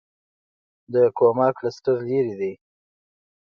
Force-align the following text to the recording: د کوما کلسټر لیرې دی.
د 0.93 0.95
کوما 1.17 1.47
کلسټر 1.57 1.97
لیرې 2.07 2.33
دی. 2.39 2.53